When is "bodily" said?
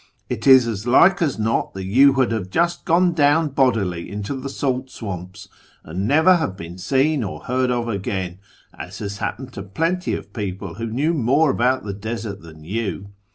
3.49-4.09